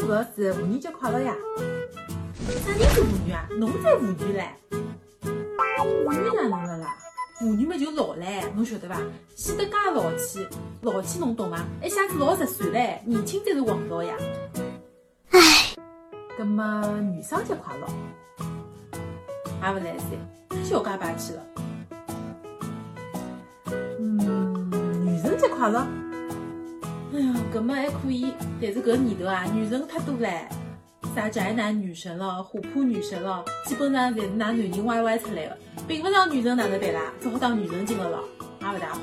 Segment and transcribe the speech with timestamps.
[0.00, 1.34] 陆老师，妇女节快乐呀！
[2.64, 3.46] 啥人是妇女啊？
[3.50, 4.46] 侬才妇女唻！
[5.74, 6.96] 妇女哪能了啦？
[7.38, 8.96] 妇女嘛就老唻，侬晓得伐？
[9.36, 10.48] 显得介老气，
[10.80, 11.62] 老气侬懂伐？
[11.84, 14.14] 一下子老十岁唻，年轻才是王道呀！
[15.32, 15.38] 唉，
[16.38, 17.86] 葛么女生节快乐，
[19.62, 21.42] 也勿来三，小家霸气了。
[23.98, 25.86] 嗯，女神节快乐。
[27.52, 28.32] 搿么还可以，
[28.62, 30.40] 但是搿年头啊，女神太多唻，
[31.14, 35.58] 啥宅男女神了，虎扑女神了，基本上侪是拿男人 YY 出来的，
[35.88, 37.12] 并勿上女神哪能办啦？
[37.20, 38.24] 只好当女神经了咯，
[38.60, 39.00] 也勿大好。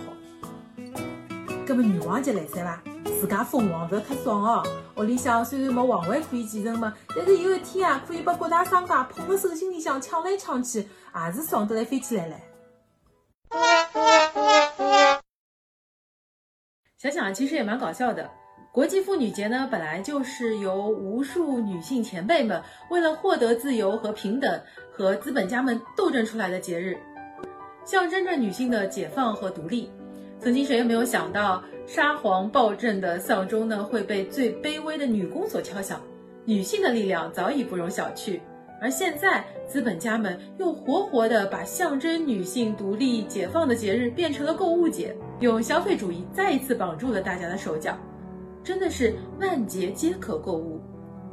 [1.68, 2.82] 搿么女王节来三伐？
[3.20, 4.64] 自家封王勿要太爽哦。
[4.96, 12.34] 屋里向虽然没皇位可以继承嘛，但是有一天啊，可以把各大商家捧辣手心里向抢来抢去，也是爽得来飞起来唻。
[17.10, 18.30] 想想其实也蛮搞笑的。
[18.72, 22.62] 国际妇女节呢，本来就是由无数女性前辈们
[22.92, 26.96] 为了获得自由和平等和资本家们斗争出来的节日，
[27.86, 29.90] 象征着女性的解放和独立。
[30.40, 36.00] 曾经谁也没有想到，沙皇暴政的丧钟呢会被最卑微的女工所敲响。
[36.46, 38.40] 女性的力量早已不容小觑。
[38.80, 47.98] 而现在，资本家们又活活的把象征女性独立解放的节日变成了购物节，用消费主义再一次绑住了大家的手脚，
[48.64, 50.80] 真的是万节皆可购物，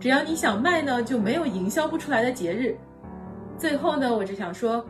[0.00, 2.76] 只要你想卖呢，就没有营销不出来的节日。
[3.58, 4.84] 最后呢，我只想说，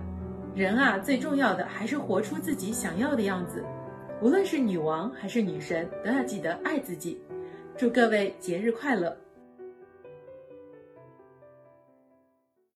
[0.55, 3.64] 人啊，最重要的还是活出自己想要的样子，
[4.22, 7.20] 无论是女王还是女神，都要记得爱自己。
[7.77, 9.16] 祝各位节日快乐！